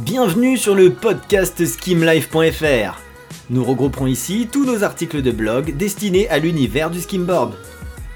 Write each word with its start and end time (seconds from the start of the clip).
Bienvenue 0.00 0.56
sur 0.56 0.76
le 0.76 0.92
podcast 0.92 1.66
skimlife.fr. 1.66 3.00
Nous 3.50 3.64
regrouperons 3.64 4.06
ici 4.06 4.48
tous 4.50 4.64
nos 4.64 4.84
articles 4.84 5.22
de 5.22 5.32
blog 5.32 5.76
destinés 5.76 6.28
à 6.28 6.38
l'univers 6.38 6.88
du 6.88 7.00
skimboard. 7.00 7.54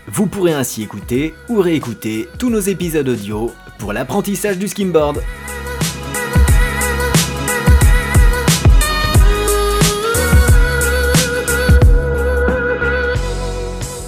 Vous 0.06 0.26
pourrez 0.26 0.52
ainsi 0.52 0.84
écouter 0.84 1.34
ou 1.48 1.60
réécouter 1.60 2.28
tous 2.38 2.50
nos 2.50 2.60
épisodes 2.60 3.08
audio 3.08 3.50
pour 3.78 3.92
l'apprentissage 3.92 4.58
du 4.58 4.68
skimboard. 4.68 5.22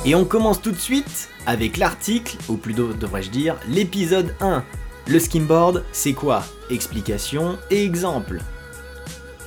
Et 0.06 0.14
on 0.14 0.24
commence 0.24 0.62
tout 0.62 0.70
de 0.70 0.78
suite 0.78 1.28
avec 1.44 1.76
l'article, 1.76 2.36
ou 2.48 2.56
plutôt 2.56 2.92
devrais-je 2.92 3.30
dire 3.30 3.56
l'épisode 3.68 4.32
1. 4.40 4.62
Le 5.06 5.18
skimboard, 5.18 5.84
c'est 5.92 6.14
quoi? 6.14 6.42
Explication 6.70 7.58
et 7.70 7.84
exemple. 7.84 8.38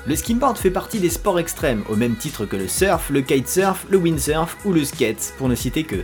Le 0.06 0.16
skimboard 0.16 0.56
fait 0.56 0.70
partie 0.70 1.00
des 1.00 1.10
sports 1.10 1.40
extrêmes, 1.40 1.84
au 1.90 1.96
même 1.96 2.16
titre 2.16 2.46
que 2.46 2.56
le 2.56 2.68
surf, 2.68 3.10
le 3.10 3.22
kitesurf, 3.22 3.88
le 3.90 3.98
windsurf 3.98 4.56
ou 4.66 4.72
le 4.72 4.86
skate, 4.86 5.34
pour 5.40 5.50
ne 5.50 5.56
citer 5.56 5.84
que. 5.84 6.04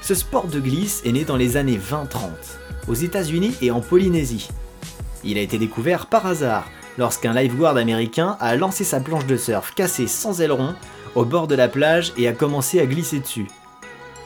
Ce 0.00 0.14
sport 0.14 0.46
de 0.46 0.58
glisse 0.58 1.02
est 1.04 1.12
né 1.12 1.24
dans 1.24 1.36
les 1.36 1.58
années 1.58 1.78
20-30, 1.78 2.30
aux 2.88 2.94
États-Unis 2.94 3.54
et 3.60 3.70
en 3.70 3.80
Polynésie. 3.80 4.48
Il 5.24 5.36
a 5.36 5.42
été 5.42 5.58
découvert 5.58 6.06
par 6.06 6.24
hasard, 6.24 6.66
lorsqu'un 6.96 7.34
lifeguard 7.34 7.76
américain 7.76 8.38
a 8.40 8.56
lancé 8.56 8.82
sa 8.84 9.00
planche 9.00 9.26
de 9.26 9.36
surf 9.36 9.74
cassée 9.74 10.06
sans 10.06 10.40
aileron 10.40 10.74
au 11.14 11.26
bord 11.26 11.48
de 11.48 11.54
la 11.54 11.68
plage 11.68 12.14
et 12.16 12.28
a 12.28 12.32
commencé 12.32 12.80
à 12.80 12.86
glisser 12.86 13.20
dessus. 13.20 13.46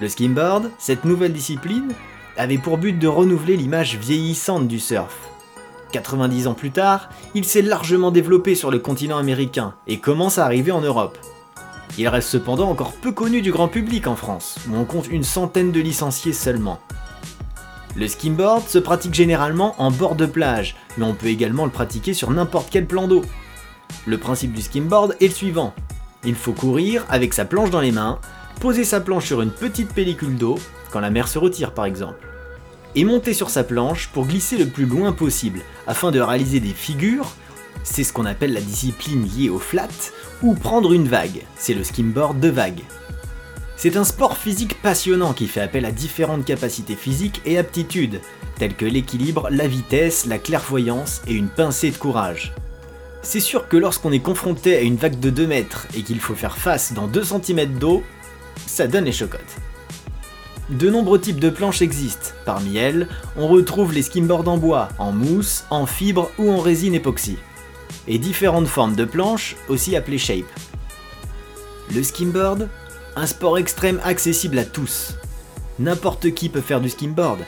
Le 0.01 0.09
skimboard, 0.09 0.71
cette 0.79 1.05
nouvelle 1.05 1.33
discipline, 1.33 1.93
avait 2.37 2.59
pour 2.59 2.79
but 2.79 2.99
de 2.99 3.09
renouveler 3.09 3.57
l'image 3.57 3.97
vieillissante 3.97 4.69
du 4.69 4.79
surf. 4.79 5.17
90 5.93 6.49
ans 6.49 6.55
plus 6.55 6.73
tard, 6.73 7.09
il 7.35 7.45
s'est 7.45 7.63
largement 7.63 8.11
développé 8.11 8.55
sur 8.55 8.71
le 8.71 8.81
continent 8.81 9.19
américain 9.19 9.75
et 9.87 9.99
commence 9.99 10.39
à 10.39 10.45
arriver 10.45 10.73
en 10.73 10.81
Europe. 10.81 11.19
Il 11.97 12.09
reste 12.09 12.29
cependant 12.29 12.69
encore 12.69 12.93
peu 12.93 13.13
connu 13.13 13.41
du 13.41 13.53
grand 13.53 13.69
public 13.69 14.09
en 14.09 14.17
France, 14.17 14.57
où 14.69 14.77
on 14.77 14.85
compte 14.85 15.09
une 15.09 15.23
centaine 15.23 15.71
de 15.71 15.81
licenciés 15.81 16.33
seulement. 16.33 16.81
Le 17.95 18.09
skimboard 18.09 18.69
se 18.69 18.79
pratique 18.79 19.15
généralement 19.15 19.81
en 19.81 19.93
bord 19.93 20.17
de 20.17 20.27
plage, 20.27 20.75
mais 20.99 21.05
on 21.05 21.15
peut 21.15 21.29
également 21.29 21.65
le 21.65 21.71
pratiquer 21.71 22.13
sur 22.13 22.33
n'importe 22.33 22.69
quel 22.71 22.87
plan 22.87 23.07
d'eau. 23.07 23.23
Le 24.07 24.19
principe 24.19 24.53
du 24.53 24.63
skimboard 24.63 25.17
est 25.21 25.29
le 25.29 25.33
suivant. 25.33 25.73
Il 26.25 26.35
faut 26.35 26.53
courir 26.53 27.05
avec 27.09 27.33
sa 27.33 27.45
planche 27.45 27.71
dans 27.71 27.81
les 27.81 27.93
mains, 27.93 28.19
poser 28.61 28.83
sa 28.83 29.01
planche 29.01 29.27
sur 29.27 29.43
une 29.43 29.53
petite 29.53 29.93
pellicule 29.93 30.37
d'eau, 30.37 30.59
quand 30.95 31.01
la 31.01 31.11
mer 31.11 31.27
se 31.27 31.41
retire 31.41 31.73
par 31.73 31.87
exemple, 31.87 32.25
et 32.95 33.05
monter 33.05 33.35
sur 33.35 33.51
sa 33.51 33.65
planche 33.65 34.11
pour 34.13 34.27
glisser 34.27 34.57
le 34.57 34.67
plus 34.67 34.87
loin 34.87 35.11
possible, 35.11 35.61
afin 35.89 36.13
de 36.13 36.21
réaliser 36.21 36.61
des 36.61 36.69
figures, 36.73 37.33
c'est 37.83 38.05
ce 38.05 38.13
qu'on 38.13 38.27
appelle 38.27 38.53
la 38.53 38.61
discipline 38.61 39.27
liée 39.27 39.49
au 39.49 39.59
flat, 39.59 39.89
ou 40.41 40.55
prendre 40.55 40.93
une 40.93 41.09
vague, 41.09 41.43
c'est 41.57 41.75
le 41.75 41.83
skimboard 41.83 42.39
de 42.39 42.49
vague. 42.49 42.83
C'est 43.77 43.97
un 43.97 44.05
sport 44.05 44.37
physique 44.37 44.81
passionnant 44.83 45.33
qui 45.33 45.49
fait 45.49 45.63
appel 45.63 45.85
à 45.85 45.91
différentes 45.91 46.45
capacités 46.45 46.95
physiques 46.95 47.43
et 47.45 47.59
aptitudes, 47.59 48.21
telles 48.57 48.77
que 48.77 48.85
l'équilibre, 48.85 49.49
la 49.51 49.67
vitesse, 49.67 50.27
la 50.27 50.39
clairvoyance 50.39 51.23
et 51.27 51.35
une 51.35 51.49
pincée 51.49 51.91
de 51.91 51.97
courage. 51.97 52.55
C'est 53.23 53.41
sûr 53.41 53.67
que 53.67 53.77
lorsqu'on 53.77 54.13
est 54.13 54.21
confronté 54.21 54.77
à 54.77 54.83
une 54.83 54.97
vague 54.97 55.19
de 55.19 55.31
2 55.31 55.45
mètres 55.49 55.89
et 55.97 56.03
qu'il 56.03 56.21
faut 56.21 56.37
faire 56.37 56.57
face 56.57 56.93
dans 56.93 57.09
2 57.09 57.25
cm 57.25 57.79
d'eau, 57.81 58.05
ça 58.69 58.87
donne 58.87 59.07
les 59.07 59.13
chocottes. 59.13 59.41
De 60.71 60.89
nombreux 60.89 61.21
types 61.21 61.41
de 61.41 61.51
planches 61.51 61.83
existent. 61.83 62.31
Parmi 62.47 62.79
elles, 62.79 63.09
on 63.37 63.49
retrouve 63.49 63.93
les 63.93 64.03
skimboards 64.03 64.49
en 64.49 64.57
bois, 64.57 64.89
en 64.99 65.13
mousse, 65.13 65.67
en 65.69 65.85
fibre 65.85 66.31
ou 66.39 66.51
en 66.51 66.59
résine 66.59 66.95
époxy. 66.95 67.37
Et 68.09 68.19
différentes 68.19 68.67
formes 68.67 68.97
de 68.97 69.05
planches, 69.05 69.57
aussi 69.69 69.95
appelées 69.95 70.19
shape. 70.19 70.47
Le 71.95 72.03
skimboard 72.03 72.69
Un 73.15 73.27
sport 73.27 73.59
extrême 73.59 74.01
accessible 74.05 74.59
à 74.59 74.65
tous. 74.65 75.17
N'importe 75.79 76.33
qui 76.33 76.49
peut 76.49 76.63
faire 76.63 76.81
du 76.81 76.89
skimboard. 76.89 77.41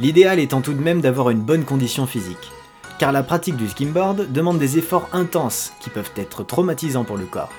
L'idéal 0.00 0.40
étant 0.40 0.60
tout 0.60 0.74
de 0.74 0.82
même 0.82 1.00
d'avoir 1.00 1.30
une 1.30 1.42
bonne 1.42 1.64
condition 1.64 2.06
physique. 2.06 2.50
Car 2.98 3.12
la 3.12 3.22
pratique 3.22 3.56
du 3.56 3.68
skimboard 3.68 4.32
demande 4.32 4.58
des 4.58 4.78
efforts 4.78 5.08
intenses 5.12 5.72
qui 5.80 5.90
peuvent 5.90 6.10
être 6.16 6.42
traumatisants 6.42 7.04
pour 7.04 7.16
le 7.16 7.26
corps. 7.26 7.52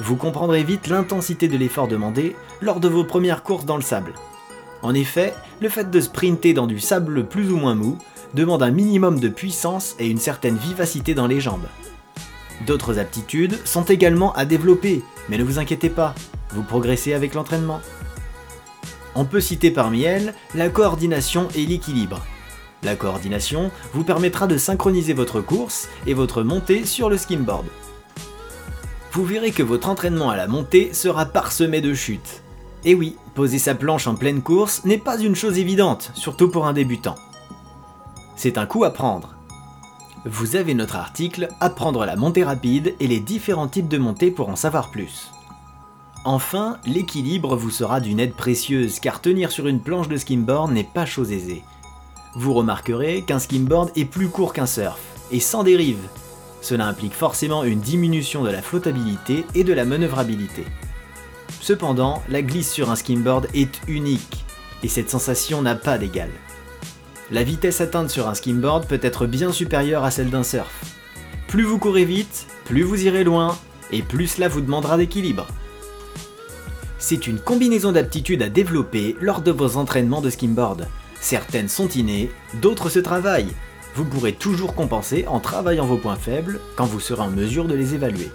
Vous 0.00 0.16
comprendrez 0.16 0.64
vite 0.64 0.88
l'intensité 0.88 1.46
de 1.46 1.56
l'effort 1.56 1.86
demandé 1.86 2.34
lors 2.60 2.80
de 2.80 2.88
vos 2.88 3.04
premières 3.04 3.42
courses 3.42 3.64
dans 3.64 3.76
le 3.76 3.82
sable. 3.82 4.12
En 4.82 4.92
effet, 4.92 5.34
le 5.60 5.68
fait 5.68 5.90
de 5.90 6.00
sprinter 6.00 6.52
dans 6.52 6.66
du 6.66 6.80
sable 6.80 7.26
plus 7.26 7.50
ou 7.50 7.56
moins 7.56 7.76
mou 7.76 7.98
demande 8.34 8.62
un 8.62 8.72
minimum 8.72 9.20
de 9.20 9.28
puissance 9.28 9.94
et 10.00 10.08
une 10.08 10.18
certaine 10.18 10.56
vivacité 10.56 11.14
dans 11.14 11.28
les 11.28 11.40
jambes. 11.40 11.68
D'autres 12.66 12.98
aptitudes 12.98 13.56
sont 13.64 13.84
également 13.84 14.32
à 14.34 14.44
développer, 14.44 15.02
mais 15.28 15.38
ne 15.38 15.44
vous 15.44 15.58
inquiétez 15.60 15.90
pas, 15.90 16.14
vous 16.50 16.62
progressez 16.62 17.14
avec 17.14 17.34
l'entraînement. 17.34 17.80
On 19.14 19.24
peut 19.24 19.40
citer 19.40 19.70
parmi 19.70 20.02
elles 20.02 20.34
la 20.56 20.68
coordination 20.68 21.48
et 21.54 21.66
l'équilibre. 21.66 22.20
La 22.82 22.96
coordination 22.96 23.70
vous 23.92 24.02
permettra 24.02 24.48
de 24.48 24.58
synchroniser 24.58 25.14
votre 25.14 25.40
course 25.40 25.88
et 26.06 26.14
votre 26.14 26.42
montée 26.42 26.84
sur 26.84 27.08
le 27.08 27.16
skimboard 27.16 27.66
vous 29.14 29.24
verrez 29.24 29.52
que 29.52 29.62
votre 29.62 29.88
entraînement 29.88 30.30
à 30.30 30.36
la 30.36 30.48
montée 30.48 30.92
sera 30.92 31.24
parsemé 31.24 31.80
de 31.80 31.94
chutes. 31.94 32.42
Et 32.84 32.96
oui, 32.96 33.14
poser 33.36 33.60
sa 33.60 33.76
planche 33.76 34.08
en 34.08 34.16
pleine 34.16 34.42
course 34.42 34.84
n'est 34.84 34.98
pas 34.98 35.20
une 35.20 35.36
chose 35.36 35.56
évidente, 35.56 36.10
surtout 36.14 36.48
pour 36.48 36.66
un 36.66 36.72
débutant. 36.72 37.14
C'est 38.34 38.58
un 38.58 38.66
coup 38.66 38.82
à 38.82 38.90
prendre. 38.90 39.36
Vous 40.24 40.56
avez 40.56 40.74
notre 40.74 40.96
article 40.96 41.48
Apprendre 41.60 42.04
la 42.04 42.16
montée 42.16 42.42
rapide 42.42 42.96
et 42.98 43.06
les 43.06 43.20
différents 43.20 43.68
types 43.68 43.86
de 43.86 43.98
montées 43.98 44.32
pour 44.32 44.48
en 44.48 44.56
savoir 44.56 44.90
plus. 44.90 45.30
Enfin, 46.24 46.78
l'équilibre 46.84 47.54
vous 47.54 47.70
sera 47.70 48.00
d'une 48.00 48.18
aide 48.18 48.34
précieuse 48.34 48.98
car 48.98 49.20
tenir 49.20 49.52
sur 49.52 49.68
une 49.68 49.80
planche 49.80 50.08
de 50.08 50.16
skimboard 50.16 50.72
n'est 50.72 50.82
pas 50.82 51.06
chose 51.06 51.30
aisée. 51.30 51.62
Vous 52.34 52.52
remarquerez 52.52 53.22
qu'un 53.22 53.38
skimboard 53.38 53.92
est 53.94 54.06
plus 54.06 54.28
court 54.28 54.52
qu'un 54.52 54.66
surf 54.66 54.98
et 55.30 55.38
sans 55.38 55.62
dérive, 55.62 56.00
cela 56.64 56.86
implique 56.86 57.12
forcément 57.12 57.62
une 57.62 57.80
diminution 57.80 58.42
de 58.42 58.50
la 58.50 58.62
flottabilité 58.62 59.44
et 59.54 59.64
de 59.64 59.74
la 59.74 59.84
manœuvrabilité. 59.84 60.64
Cependant, 61.60 62.22
la 62.30 62.40
glisse 62.40 62.72
sur 62.72 62.90
un 62.90 62.96
skimboard 62.96 63.48
est 63.54 63.82
unique, 63.86 64.44
et 64.82 64.88
cette 64.88 65.10
sensation 65.10 65.60
n'a 65.60 65.74
pas 65.74 65.98
d'égal. 65.98 66.30
La 67.30 67.42
vitesse 67.42 67.82
atteinte 67.82 68.08
sur 68.08 68.28
un 68.28 68.34
skimboard 68.34 68.86
peut 68.86 69.00
être 69.02 69.26
bien 69.26 69.52
supérieure 69.52 70.04
à 70.04 70.10
celle 70.10 70.30
d'un 70.30 70.42
surf. 70.42 70.72
Plus 71.48 71.64
vous 71.64 71.78
courez 71.78 72.06
vite, 72.06 72.46
plus 72.64 72.82
vous 72.82 73.04
irez 73.04 73.24
loin, 73.24 73.58
et 73.92 74.02
plus 74.02 74.28
cela 74.28 74.48
vous 74.48 74.62
demandera 74.62 74.96
d'équilibre. 74.96 75.46
C'est 76.98 77.26
une 77.26 77.38
combinaison 77.38 77.92
d'aptitudes 77.92 78.42
à 78.42 78.48
développer 78.48 79.16
lors 79.20 79.42
de 79.42 79.50
vos 79.50 79.76
entraînements 79.76 80.22
de 80.22 80.30
skimboard. 80.30 80.88
Certaines 81.20 81.68
sont 81.68 81.88
innées, 81.88 82.30
d'autres 82.62 82.88
se 82.88 83.00
travaillent, 83.00 83.52
vous 83.94 84.04
pourrez 84.04 84.32
toujours 84.32 84.74
compenser 84.74 85.24
en 85.28 85.38
travaillant 85.38 85.86
vos 85.86 85.96
points 85.96 86.16
faibles 86.16 86.60
quand 86.76 86.84
vous 86.84 87.00
serez 87.00 87.22
en 87.22 87.30
mesure 87.30 87.66
de 87.66 87.74
les 87.74 87.94
évaluer. 87.94 88.30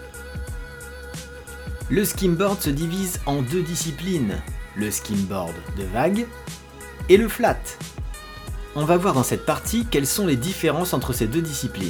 Le 1.89 2.05
skimboard 2.05 2.61
se 2.61 2.69
divise 2.69 3.19
en 3.25 3.41
deux 3.41 3.61
disciplines, 3.61 4.41
le 4.75 4.89
skimboard 4.89 5.55
de 5.77 5.83
vague 5.83 6.27
et 7.09 7.17
le 7.17 7.27
flat. 7.27 7.59
On 8.75 8.85
va 8.85 8.95
voir 8.95 9.13
dans 9.13 9.23
cette 9.23 9.45
partie 9.45 9.85
quelles 9.85 10.07
sont 10.07 10.27
les 10.27 10.37
différences 10.37 10.93
entre 10.93 11.11
ces 11.11 11.27
deux 11.27 11.41
disciplines. 11.41 11.89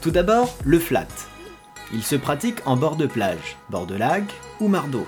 Tout 0.00 0.10
d'abord, 0.10 0.56
le 0.64 0.78
flat. 0.78 1.08
Il 1.92 2.02
se 2.02 2.16
pratique 2.16 2.60
en 2.64 2.76
bord 2.76 2.96
de 2.96 3.06
plage, 3.06 3.56
bord 3.68 3.86
de 3.86 3.96
lac 3.96 4.24
ou 4.60 4.68
mar 4.68 4.86
d'eau. 4.86 5.06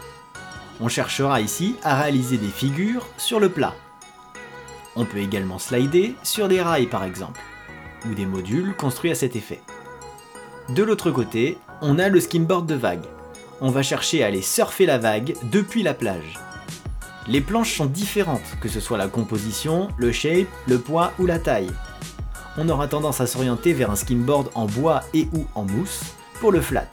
On 0.80 0.88
cherchera 0.88 1.40
ici 1.40 1.76
à 1.82 2.00
réaliser 2.00 2.36
des 2.36 2.48
figures 2.48 3.06
sur 3.16 3.38
le 3.40 3.48
plat. 3.48 3.74
On 4.96 5.04
peut 5.04 5.18
également 5.18 5.58
slider 5.58 6.16
sur 6.22 6.48
des 6.48 6.60
rails 6.60 6.88
par 6.88 7.04
exemple 7.04 7.40
ou 8.06 8.14
des 8.14 8.26
modules 8.26 8.74
construits 8.76 9.10
à 9.10 9.14
cet 9.14 9.36
effet. 9.36 9.60
De 10.70 10.82
l'autre 10.82 11.10
côté, 11.10 11.58
on 11.82 11.98
a 11.98 12.08
le 12.08 12.20
skimboard 12.20 12.66
de 12.66 12.74
vague. 12.74 13.04
On 13.60 13.70
va 13.70 13.82
chercher 13.82 14.22
à 14.22 14.26
aller 14.26 14.42
surfer 14.42 14.86
la 14.86 14.98
vague 14.98 15.34
depuis 15.50 15.82
la 15.82 15.94
plage. 15.94 16.38
Les 17.26 17.40
planches 17.40 17.76
sont 17.76 17.86
différentes, 17.86 18.56
que 18.60 18.68
ce 18.68 18.80
soit 18.80 18.98
la 18.98 19.08
composition, 19.08 19.88
le 19.98 20.12
shape, 20.12 20.48
le 20.66 20.78
poids 20.78 21.12
ou 21.18 21.26
la 21.26 21.38
taille. 21.38 21.70
On 22.56 22.68
aura 22.68 22.88
tendance 22.88 23.20
à 23.20 23.26
s'orienter 23.26 23.72
vers 23.72 23.90
un 23.90 23.96
skimboard 23.96 24.50
en 24.54 24.66
bois 24.66 25.02
et 25.14 25.28
ou 25.32 25.46
en 25.54 25.64
mousse 25.64 26.00
pour 26.40 26.52
le 26.52 26.60
flat, 26.60 26.90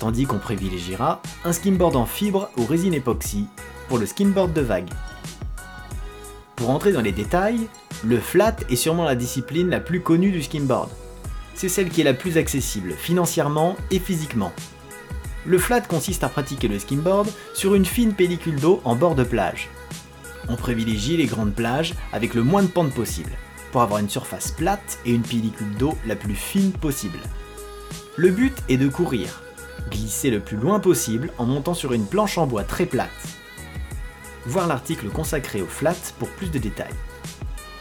tandis 0.00 0.24
qu'on 0.24 0.38
privilégiera 0.38 1.20
un 1.44 1.52
skimboard 1.52 1.96
en 1.96 2.06
fibre 2.06 2.50
ou 2.56 2.64
résine 2.64 2.94
époxy 2.94 3.46
pour 3.88 3.98
le 3.98 4.06
skimboard 4.06 4.52
de 4.52 4.62
vague. 4.62 4.90
Pour 6.56 6.70
entrer 6.70 6.92
dans 6.92 7.02
les 7.02 7.12
détails, 7.12 7.68
le 8.04 8.20
flat 8.20 8.56
est 8.68 8.76
sûrement 8.76 9.04
la 9.04 9.14
discipline 9.14 9.70
la 9.70 9.80
plus 9.80 10.00
connue 10.00 10.30
du 10.30 10.42
skimboard. 10.42 10.90
C'est 11.54 11.68
celle 11.68 11.88
qui 11.88 12.02
est 12.02 12.04
la 12.04 12.14
plus 12.14 12.36
accessible 12.36 12.92
financièrement 12.92 13.76
et 13.90 13.98
physiquement. 13.98 14.52
Le 15.46 15.58
flat 15.58 15.80
consiste 15.80 16.24
à 16.24 16.28
pratiquer 16.28 16.68
le 16.68 16.78
skimboard 16.78 17.28
sur 17.54 17.74
une 17.74 17.86
fine 17.86 18.12
pellicule 18.12 18.60
d'eau 18.60 18.80
en 18.84 18.94
bord 18.96 19.14
de 19.14 19.24
plage. 19.24 19.70
On 20.48 20.56
privilégie 20.56 21.16
les 21.16 21.26
grandes 21.26 21.54
plages 21.54 21.94
avec 22.12 22.34
le 22.34 22.42
moins 22.42 22.62
de 22.62 22.68
pente 22.68 22.92
possible. 22.92 23.32
pour 23.72 23.82
avoir 23.82 23.98
une 24.00 24.08
surface 24.08 24.52
plate 24.52 24.98
et 25.04 25.12
une 25.12 25.22
pellicule 25.22 25.74
d'eau 25.76 25.98
la 26.06 26.16
plus 26.16 26.36
fine 26.36 26.72
possible. 26.72 27.18
Le 28.16 28.30
but 28.30 28.54
est 28.70 28.78
de 28.78 28.88
courir, 28.88 29.42
glisser 29.90 30.30
le 30.30 30.40
plus 30.40 30.56
loin 30.56 30.80
possible 30.80 31.30
en 31.36 31.44
montant 31.44 31.74
sur 31.74 31.92
une 31.92 32.06
planche 32.06 32.38
en 32.38 32.46
bois 32.46 32.64
très 32.64 32.86
plate. 32.86 33.10
Voir 34.46 34.66
l'article 34.66 35.08
consacré 35.08 35.60
au 35.60 35.66
flat 35.66 35.96
pour 36.18 36.28
plus 36.30 36.50
de 36.50 36.58
détails. 36.58 36.94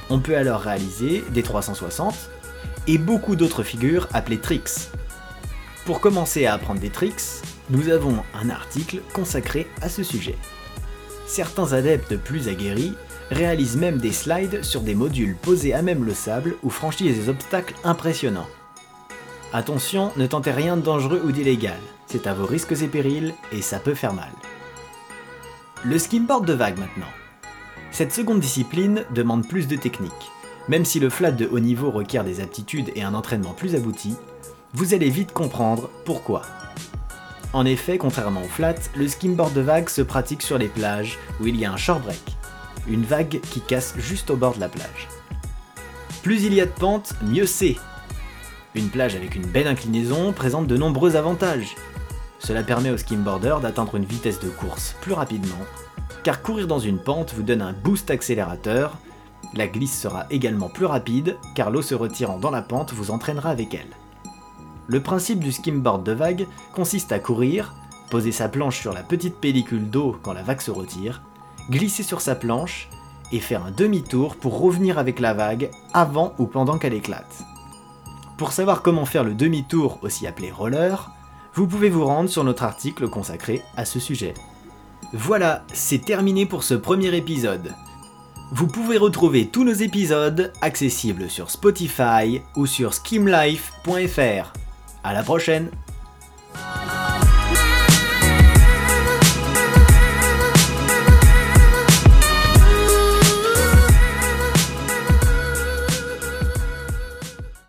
On 0.09 0.19
peut 0.19 0.37
alors 0.37 0.61
réaliser 0.61 1.23
des 1.31 1.43
360 1.43 2.13
et 2.87 2.97
beaucoup 2.97 3.35
d'autres 3.35 3.63
figures 3.63 4.07
appelées 4.13 4.39
tricks. 4.39 4.89
Pour 5.85 5.99
commencer 5.99 6.45
à 6.45 6.53
apprendre 6.53 6.79
des 6.79 6.89
tricks, 6.89 7.41
nous 7.69 7.89
avons 7.89 8.17
un 8.33 8.49
article 8.49 9.01
consacré 9.13 9.67
à 9.81 9.89
ce 9.89 10.03
sujet. 10.03 10.35
Certains 11.25 11.73
adeptes 11.73 12.17
plus 12.17 12.47
aguerris 12.47 12.93
réalisent 13.31 13.77
même 13.77 13.97
des 13.97 14.11
slides 14.11 14.63
sur 14.63 14.81
des 14.81 14.93
modules 14.93 15.35
posés 15.35 15.73
à 15.73 15.81
même 15.81 16.03
le 16.03 16.13
sable 16.13 16.55
ou 16.61 16.69
franchissent 16.69 17.17
des 17.17 17.29
obstacles 17.29 17.73
impressionnants. 17.83 18.47
Attention, 19.53 20.11
ne 20.17 20.27
tentez 20.27 20.51
rien 20.51 20.77
de 20.77 20.81
dangereux 20.81 21.21
ou 21.25 21.31
d'illégal, 21.31 21.79
c'est 22.05 22.27
à 22.27 22.33
vos 22.33 22.45
risques 22.45 22.73
et 22.73 22.87
périls 22.87 23.33
et 23.51 23.61
ça 23.61 23.79
peut 23.79 23.95
faire 23.95 24.13
mal. 24.13 24.31
Le 25.83 25.97
skimboard 25.97 26.45
de 26.45 26.53
vague 26.53 26.77
maintenant. 26.77 27.05
Cette 27.95 28.11
seconde 28.11 28.41
discipline 28.41 29.05
demande 29.11 29.47
plus 29.47 29.69
de 29.69 29.77
technique. 29.77 30.11
Même 30.67 30.83
si 30.83 30.99
le 30.99 31.09
flat 31.09 31.31
de 31.31 31.47
haut 31.47 31.61
niveau 31.61 31.91
requiert 31.91 32.25
des 32.25 32.41
aptitudes 32.41 32.91
et 32.93 33.03
un 33.03 33.13
entraînement 33.13 33.53
plus 33.53 33.73
abouti, 33.73 34.17
vous 34.73 34.93
allez 34.93 35.09
vite 35.09 35.31
comprendre 35.31 35.89
pourquoi. 36.03 36.41
En 37.53 37.65
effet, 37.65 37.97
contrairement 37.97 38.41
au 38.41 38.49
flat, 38.49 38.75
le 38.97 39.07
skimboard 39.07 39.53
de 39.53 39.61
vague 39.61 39.87
se 39.87 40.01
pratique 40.01 40.41
sur 40.41 40.57
les 40.57 40.67
plages 40.67 41.17
où 41.39 41.47
il 41.47 41.55
y 41.55 41.63
a 41.63 41.71
un 41.71 41.77
short 41.77 42.03
break, 42.03 42.35
une 42.85 43.05
vague 43.05 43.39
qui 43.39 43.61
casse 43.61 43.93
juste 43.97 44.29
au 44.29 44.35
bord 44.35 44.55
de 44.55 44.59
la 44.59 44.67
plage. 44.67 45.07
Plus 46.21 46.43
il 46.43 46.53
y 46.53 46.59
a 46.59 46.65
de 46.65 46.71
pentes, 46.71 47.13
mieux 47.21 47.45
c'est. 47.45 47.77
Une 48.73 48.89
plage 48.89 49.15
avec 49.15 49.37
une 49.37 49.47
belle 49.47 49.67
inclinaison 49.67 50.33
présente 50.33 50.67
de 50.67 50.75
nombreux 50.75 51.15
avantages. 51.15 51.75
Cela 52.39 52.61
permet 52.61 52.89
au 52.89 52.97
skimboarder 52.97 53.55
d'atteindre 53.61 53.95
une 53.95 54.03
vitesse 54.03 54.41
de 54.41 54.49
course 54.49 54.97
plus 54.99 55.13
rapidement, 55.13 55.63
car 56.25 56.41
courir 56.41 56.65
dans 56.65 56.79
une 56.79 56.97
pente 56.97 57.35
vous 57.35 57.43
donne 57.43 57.61
un 57.61 57.71
boost 57.71 58.09
accélérateur, 58.09 58.97
la 59.53 59.67
glisse 59.67 59.95
sera 59.95 60.25
également 60.31 60.69
plus 60.69 60.87
rapide, 60.87 61.37
car 61.53 61.69
l'eau 61.69 61.83
se 61.83 61.93
retirant 61.93 62.39
dans 62.39 62.49
la 62.49 62.63
pente 62.63 62.93
vous 62.93 63.11
entraînera 63.11 63.51
avec 63.51 63.75
elle. 63.75 63.95
Le 64.87 65.03
principe 65.03 65.39
du 65.39 65.51
skimboard 65.51 66.03
de 66.03 66.13
vague 66.13 66.47
consiste 66.73 67.11
à 67.11 67.19
courir, 67.19 67.75
poser 68.09 68.31
sa 68.31 68.49
planche 68.49 68.79
sur 68.81 68.91
la 68.91 69.03
petite 69.03 69.35
pellicule 69.35 69.87
d'eau 69.87 70.17
quand 70.23 70.33
la 70.33 70.41
vague 70.41 70.61
se 70.61 70.71
retire, 70.71 71.21
glisser 71.69 72.01
sur 72.01 72.21
sa 72.21 72.33
planche 72.33 72.89
et 73.31 73.39
faire 73.39 73.63
un 73.63 73.71
demi-tour 73.71 74.35
pour 74.35 74.59
revenir 74.59 74.97
avec 74.97 75.19
la 75.19 75.35
vague 75.35 75.69
avant 75.93 76.33
ou 76.39 76.47
pendant 76.47 76.79
qu'elle 76.79 76.95
éclate. 76.95 77.43
Pour 78.39 78.51
savoir 78.51 78.81
comment 78.81 79.05
faire 79.05 79.23
le 79.23 79.35
demi-tour, 79.35 79.99
aussi 80.01 80.25
appelé 80.25 80.49
roller, 80.49 81.11
vous 81.53 81.67
pouvez 81.67 81.89
vous 81.89 82.03
rendre 82.03 82.31
sur 82.31 82.43
notre 82.43 82.63
article 82.63 83.09
consacré 83.09 83.61
à 83.77 83.85
ce 83.85 83.99
sujet. 83.99 84.33
Voilà, 85.13 85.63
c'est 85.73 86.03
terminé 86.03 86.45
pour 86.45 86.63
ce 86.63 86.73
premier 86.73 87.15
épisode. 87.15 87.73
Vous 88.51 88.67
pouvez 88.67 88.97
retrouver 88.97 89.47
tous 89.47 89.63
nos 89.63 89.73
épisodes 89.73 90.51
accessibles 90.61 91.29
sur 91.29 91.49
Spotify 91.49 92.41
ou 92.55 92.65
sur 92.65 92.93
skimlife.fr. 92.93 94.53
À 95.03 95.13
la 95.13 95.23
prochaine 95.23 95.69